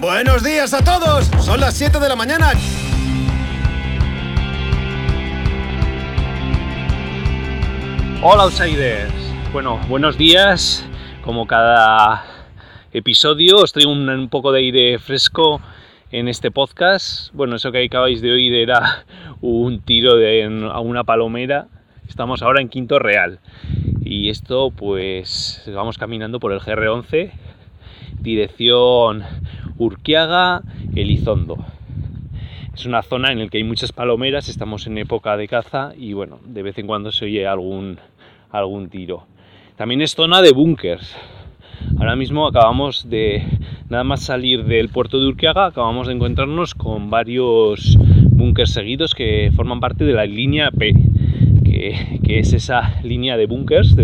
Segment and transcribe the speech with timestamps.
[0.00, 1.26] Buenos días a todos.
[1.44, 2.52] Son las 7 de la mañana.
[8.22, 9.12] Hola outsiders.
[9.52, 10.88] Bueno, buenos días.
[11.22, 12.24] Como cada
[12.94, 15.60] episodio os traigo un, poco de aire fresco
[16.10, 17.30] en este podcast.
[17.34, 19.04] Bueno, eso que acabáis de oír era
[19.42, 20.12] un tiro
[20.72, 21.66] a una palomera.
[22.08, 23.38] Estamos ahora en Quinto Real.
[24.02, 27.32] Y esto pues vamos caminando por el GR11,
[28.18, 29.24] dirección
[29.80, 30.62] Urquiaga,
[30.94, 31.56] Elizondo.
[32.74, 36.12] Es una zona en la que hay muchas palomeras, estamos en época de caza y
[36.12, 37.98] bueno, de vez en cuando se oye algún,
[38.50, 39.24] algún tiro.
[39.76, 41.16] También es zona de búnkers.
[41.98, 43.42] Ahora mismo acabamos de,
[43.88, 47.96] nada más salir del puerto de Urquiaga, acabamos de encontrarnos con varios
[48.32, 50.92] búnkers seguidos que forman parte de la línea P,
[51.80, 53.96] que, es esa línea de búnkers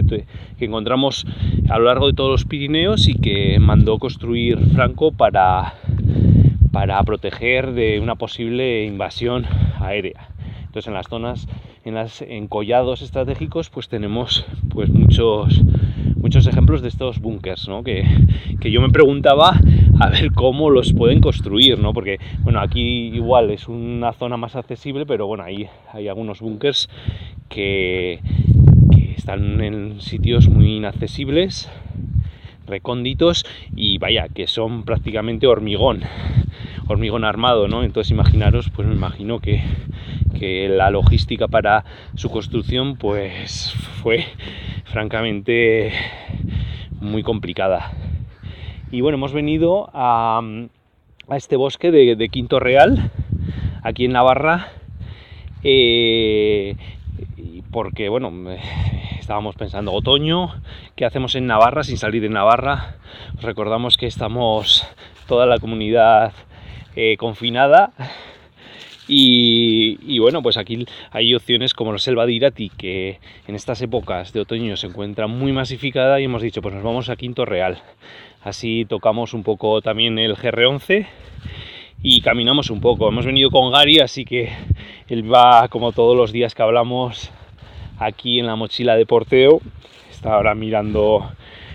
[0.59, 1.27] que encontramos
[1.69, 5.75] a lo largo de todos los Pirineos y que mandó construir Franco para,
[6.73, 9.47] para proteger de una posible invasión
[9.80, 10.29] aérea.
[10.60, 11.49] Entonces en las zonas,
[11.85, 15.63] en los encollados estratégicos, pues tenemos pues muchos
[16.27, 17.85] muchos ejemplos de estos búnkers, ¿no?
[17.85, 18.05] que,
[18.60, 19.60] que, yo me preguntaba
[20.01, 21.93] a ver cómo los pueden construir, ¿no?
[21.93, 26.88] porque bueno, aquí igual es una zona más accesible, pero bueno, ahí hay algunos búnkers
[27.49, 28.19] que,
[28.91, 31.71] que están en sitios muy inaccesibles,
[32.66, 36.01] recónditos y vaya, que son prácticamente hormigón,
[36.88, 37.85] hormigón armado, ¿no?
[37.85, 39.63] Entonces imaginaros, pues me imagino que,
[40.38, 41.84] que la logística para
[42.15, 44.26] su construcción pues fue
[44.84, 45.92] francamente
[47.01, 47.92] muy complicada.
[48.90, 50.40] Y bueno, hemos venido a,
[51.34, 53.10] este bosque de, de, Quinto Real,
[53.82, 54.68] aquí en Navarra,
[55.62, 56.76] eh,
[57.73, 58.32] porque bueno,
[59.18, 60.54] estábamos pensando otoño,
[60.95, 62.96] ¿qué hacemos en Navarra sin salir de Navarra?
[63.40, 64.87] Recordamos que estamos
[65.26, 66.32] toda la comunidad
[66.94, 67.92] eh, confinada
[69.09, 74.32] y, bueno, pues aquí hay opciones como la selva de Irati, que en estas épocas
[74.32, 77.78] de otoño se encuentra muy masificada y hemos dicho, pues nos vamos a Quinto Real.
[78.42, 81.06] Así tocamos un poco también el GR11
[82.03, 83.08] y caminamos un poco.
[83.08, 84.53] Hemos venido con Gary, así que
[85.08, 87.31] él va como todos los días que hablamos
[87.98, 89.60] aquí en la mochila de porteo.
[90.10, 91.31] Está ahora mirando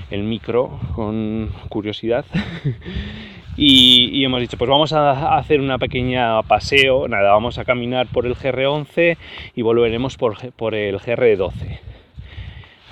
[0.09, 2.25] el micro con curiosidad.
[3.57, 8.25] Y, hemos dicho, pues vamos a hacer una pequeña paseo, nada, vamos a caminar por
[8.25, 9.17] el GR11
[9.55, 11.79] y volveremos por, por el GR12.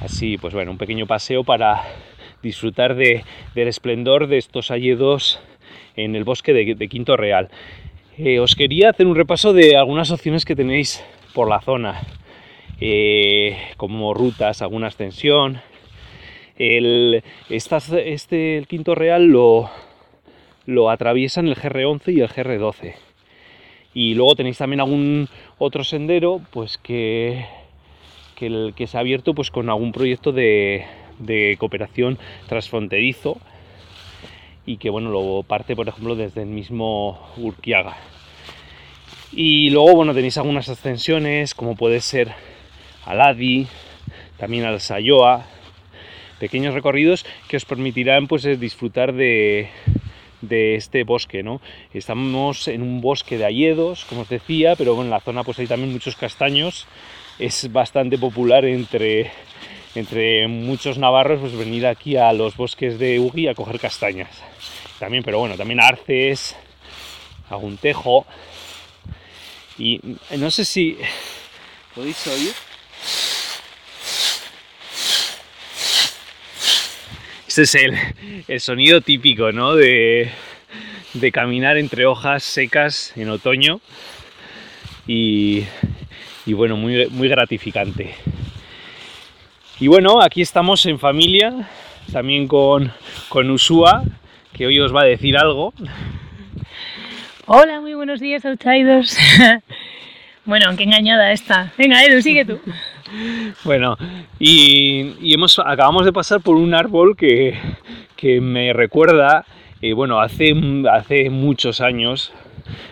[0.01, 1.81] Así, pues bueno, un pequeño paseo para
[2.41, 3.23] disfrutar de,
[3.55, 5.39] del esplendor de estos hayedos
[5.95, 7.49] en el bosque de, Quinto Real.
[8.17, 11.03] Eh, os quería hacer un repaso de algunas opciones que tenéis
[11.33, 12.01] por la zona,
[12.81, 15.61] eh, como rutas, alguna extensión.
[16.57, 19.69] El, estas, este, el Quinto Real lo,
[20.69, 22.93] lo atraviesan el GR11 y el GR12.
[23.93, 27.45] Y luego tenéis también algún otro sendero pues que,
[28.35, 30.85] que, el, que se ha abierto pues con algún proyecto de,
[31.17, 33.37] de cooperación transfronterizo
[34.65, 37.97] y que bueno, lo parte por ejemplo desde el mismo Urquiaga.
[39.31, 42.31] Y luego bueno, tenéis algunas ascensiones como puede ser
[43.05, 43.65] al Adi,
[44.37, 45.47] también al Sayoa,
[46.39, 49.69] pequeños recorridos que os permitirán pues disfrutar de,
[50.41, 51.61] de este bosque, ¿no?
[51.93, 55.67] Estamos en un bosque de hayedos, como os decía, pero en la zona pues hay
[55.67, 56.87] también muchos castaños.
[57.37, 59.31] Es bastante popular entre,
[59.95, 64.29] entre muchos navarros pues venir aquí a los bosques de Ugi a coger castañas.
[64.99, 66.55] También, pero bueno, también arces,
[67.49, 68.25] aguntejo.
[69.77, 70.01] Y
[70.37, 70.97] no sé si
[71.95, 72.68] podéis oír.
[77.59, 77.93] Es el,
[78.47, 79.75] el sonido típico, ¿no?
[79.75, 80.31] De,
[81.13, 83.81] de, caminar entre hojas secas en otoño.
[85.05, 85.65] Y,
[86.45, 88.15] y bueno, muy, muy gratificante.
[89.81, 91.67] Y bueno, aquí estamos en familia,
[92.13, 92.93] también con,
[93.27, 94.03] con Usua,
[94.53, 95.73] que hoy os va a decir algo.
[97.45, 99.17] Hola, muy buenos días, outsiders.
[100.45, 101.73] bueno, aunque engañada está.
[101.77, 102.57] Venga, Edu, sigue tú.
[103.63, 103.97] Bueno,
[104.39, 107.57] y, hemos, acabamos de pasar por un árbol que,
[108.15, 109.45] que me recuerda,
[109.81, 110.53] eh, bueno, hace,
[110.91, 112.31] hace muchos años,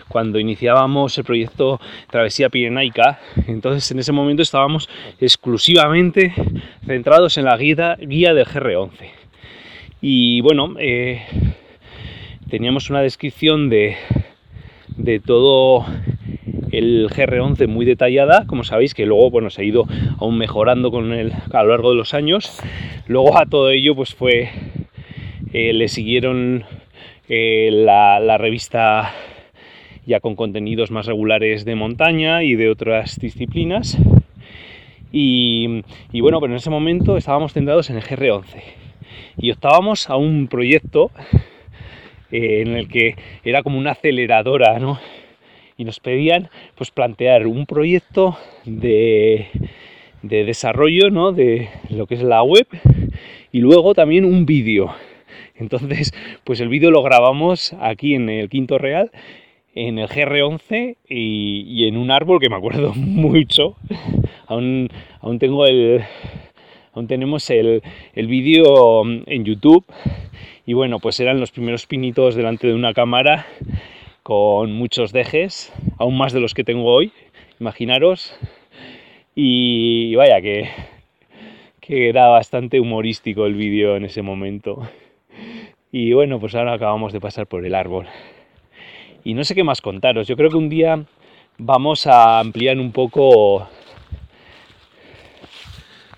[0.08, 1.80] cuando iniciábamos el proyecto
[2.10, 4.88] Travesía Pirenaica, entonces en ese momento estábamos
[5.20, 6.34] exclusivamente
[6.84, 8.90] centrados en la guía, guía del GR11.
[10.00, 11.22] Y bueno, eh,
[12.50, 13.96] teníamos una descripción de,
[14.96, 15.86] de todo
[16.78, 19.86] el GR11 muy detallada, como sabéis, que luego bueno, se ha ido
[20.18, 22.60] aún mejorando con el, a lo largo de los años.
[23.06, 24.50] Luego a todo ello pues fue,
[25.52, 26.64] eh, le siguieron
[27.28, 29.12] eh, la, revista
[30.06, 33.98] ya con contenidos más regulares de montaña y de otras disciplinas.
[35.12, 35.82] Y,
[36.12, 38.62] y, bueno, pero en ese momento estábamos centrados en el GR11
[39.38, 41.10] y optábamos a un proyecto
[42.30, 44.98] eh, en el que era como una aceleradora, ¿no?
[45.78, 48.36] Y nos pedían pues plantear un proyecto
[48.66, 49.46] de,
[50.22, 51.32] de desarrollo, ¿no?
[51.32, 52.66] De lo que es la web
[53.52, 54.94] y luego también un vídeo.
[55.54, 56.12] Entonces,
[56.44, 59.10] pues el vídeo lo grabamos aquí en el Quinto Real,
[59.74, 63.76] en el GR11 y, y en un árbol que me acuerdo mucho.
[64.46, 64.88] Aún,
[65.20, 66.02] aún tengo el,
[66.92, 67.82] aún tenemos el,
[68.14, 69.84] el vídeo en YouTube
[70.66, 73.46] y bueno, pues eran los primeros pinitos delante de una cámara
[74.28, 77.12] con muchos dejes, aún más de los que tengo hoy,
[77.60, 78.38] imaginaros.
[79.34, 80.68] Y vaya que,
[81.80, 84.86] que era bastante humorístico el vídeo en ese momento.
[85.90, 88.06] Y bueno, pues ahora acabamos de pasar por el árbol.
[89.24, 90.28] Y no sé qué más contaros.
[90.28, 91.06] Yo creo que un día
[91.56, 93.66] vamos a ampliar un poco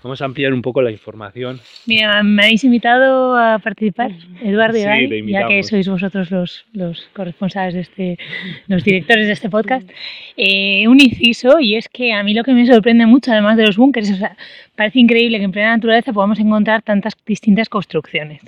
[0.03, 1.59] Vamos a ampliar un poco la información.
[1.85, 4.11] Mira, me habéis invitado a participar,
[4.41, 8.17] Eduardo y Sí, te ya que sois vosotros los, los corresponsables de este,
[8.67, 9.87] los directores de este podcast.
[10.37, 13.67] Eh, un inciso, y es que a mí lo que me sorprende mucho, además de
[13.67, 14.35] los búnkeres, o sea,
[14.75, 18.41] parece increíble que en plena naturaleza podamos encontrar tantas distintas construcciones.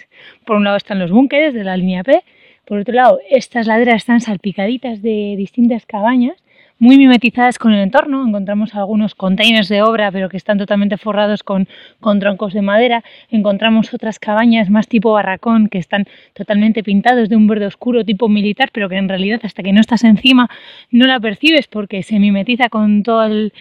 [0.45, 2.23] Por un lado están los búnkeres de la línea P,
[2.65, 6.42] por otro lado, estas laderas están salpicaditas de distintas cabañas
[6.83, 8.27] muy mimetizadas con el entorno.
[8.27, 11.69] Encontramos algunos containers de obra, pero que están totalmente forrados con,
[12.01, 13.05] con troncos de madera.
[13.31, 18.27] Encontramos otras cabañas más tipo barracón, que están totalmente pintados de un verde oscuro tipo
[18.27, 20.49] militar, pero que en realidad hasta que no estás encima
[20.91, 23.53] no la percibes porque se mimetiza con todo el,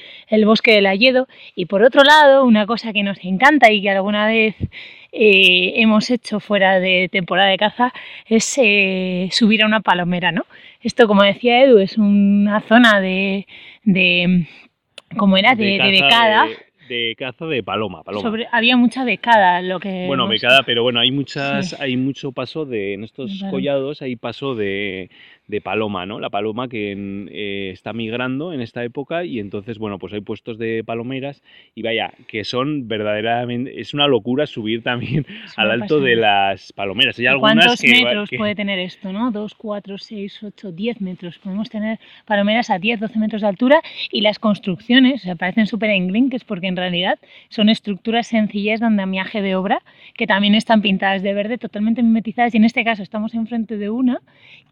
[0.45, 1.29] bosque del hayedo.
[1.55, 4.57] Y por otro lado, una cosa que nos encanta y que alguna vez
[5.13, 7.93] eh, hemos hecho fuera de temporada de caza
[8.27, 10.45] es eh, subir a una palomera, ¿no?
[10.83, 13.47] Esto, como decía Edu, es una zona de,
[13.85, 14.47] de
[15.17, 15.55] ¿cómo era?
[15.55, 16.47] De, de caza becada.
[16.47, 16.57] De,
[16.95, 18.03] de caza de paloma.
[18.03, 18.23] paloma.
[18.23, 21.77] Sobre, había mucha becada, lo que Bueno, becada, pero bueno, hay muchas, Sí.
[21.79, 25.11] hay mucho paso de, en estos collados hay paso de,
[25.53, 26.19] de paloma, ¿no?
[26.19, 30.23] La paloma que en- eh, está migrando en esta época y entonces, bueno, pues hay
[30.23, 31.43] puestos de palomeras
[31.75, 35.27] y vaya, que son verdaderamente, es una locura subir también
[35.57, 37.19] al alto de las palomeras.
[37.19, 39.31] Hay ¿Y algunas ¿Cuántos que, metros que- puede tener esto, no?
[39.31, 41.39] 2, 4, 6, 8, 10 metros.
[41.39, 45.67] Podemos tener palomeras a 10, 12 metros de altura y las construcciones, o sea, parecen
[45.67, 47.19] súper englinques porque en realidad
[47.51, 49.83] son estructuras sencillas de andamiaje de obra
[50.15, 53.91] que también están pintadas de verde, totalmente mimetizadas y en este caso estamos enfrente de
[53.91, 54.21] una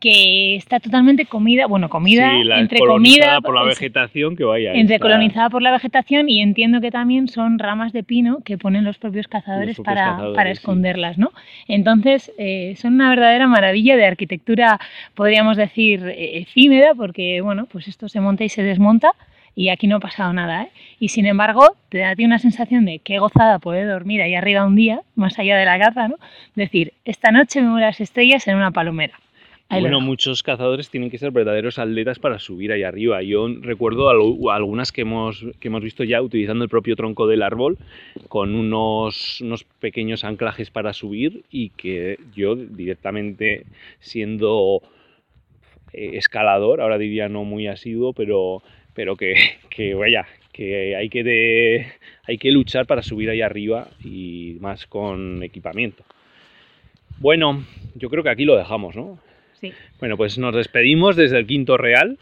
[0.00, 4.44] que está totalmente comida, bueno, comida, sí, la- entre colonizada comida, por la vegetación que
[4.44, 4.72] vaya.
[4.74, 8.58] entre está- colonizada por la vegetación y entiendo que también son ramas de pino que
[8.58, 10.52] ponen los propios cazadores, propios para, cazadores, para sí.
[10.52, 11.32] esconderlas, ¿no?
[11.66, 14.78] Entonces, eh, son una verdadera maravilla de arquitectura,
[15.14, 19.12] podríamos decir, eh, efímera, porque, bueno, pues esto se monta y se desmonta
[19.56, 20.68] y aquí no ha pasado nada, ¿eh?
[21.00, 24.34] Y sin embargo, te da a ti una sensación de qué gozada poder dormir ahí
[24.34, 26.16] arriba un día, más allá de la caza, ¿no?
[26.54, 29.14] Decir, esta noche me veo las estrellas en una palomera.
[29.70, 33.22] Ahí bueno, muchos cazadores tienen que ser verdaderos atletas para subir ahí arriba.
[33.22, 37.42] Yo recuerdo al- algunas que hemos, que hemos visto ya utilizando el propio tronco del
[37.42, 37.78] árbol
[38.28, 43.64] con unos, unos pequeños anclajes para subir y que yo directamente
[44.00, 44.82] siendo
[45.92, 48.62] eh, escalador, ahora diría no muy asiduo, pero,
[48.94, 49.34] pero que,
[49.70, 51.86] que vaya, que hay que, de-
[52.24, 56.02] hay que luchar para subir ahí arriba y más con equipamiento.
[57.18, 59.18] Bueno, yo creo que aquí lo dejamos, ¿no?
[59.98, 62.18] Bueno, pues nos despedimos desde el Quinto Real.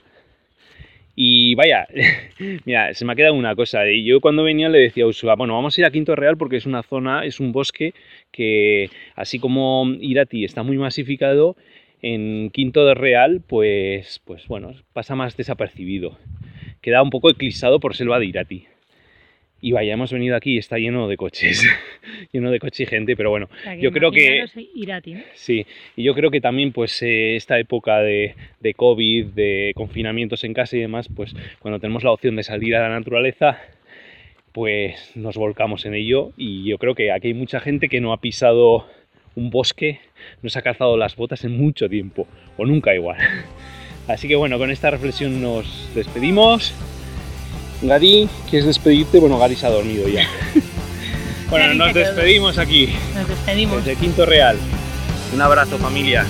[1.21, 1.89] Y vaya,
[2.65, 3.89] mira, se me ha quedado una cosa.
[3.91, 6.37] Y yo cuando venía le decía a Ursula, bueno, vamos a ir a Quinto Real
[6.37, 7.93] porque es una zona, es un bosque
[8.31, 11.57] que, así como Irati está muy masificado,
[12.03, 16.17] en Quinto de Real, pues, pues bueno, pasa más desapercibido.
[16.81, 18.67] Queda un poco eclipsado por selva de Irati.
[19.61, 21.63] Y vaya, hemos venido aquí y está lleno de coches,
[22.33, 25.21] lleno de coche y gente, pero bueno, O sea, yo creo que- imaginaros Irati, ¿no?
[25.35, 30.45] Sí, y yo creo que también pues eh, esta época de, de COVID, de confinamientos
[30.45, 33.61] en casa y demás, pues cuando tenemos la opción de salir a la naturaleza,
[34.53, 38.13] pues nos volcamos en ello y yo creo que aquí hay mucha gente que no
[38.13, 38.87] ha pisado
[39.35, 40.01] un bosque,
[40.43, 43.19] no se ha calzado las botas en mucho tiempo, o nunca igual.
[44.09, 46.75] Así que bueno, con esta reflexión nos despedimos.
[47.83, 49.19] Gary, ¿quieres despedirte?
[49.19, 50.27] Bueno, Gary se ha dormido ya.
[51.51, 53.85] bueno, Gary nos despedimos aquí, Nos despedimos.
[53.85, 54.57] desde Quinto Real.
[55.35, 56.25] Un abrazo familia.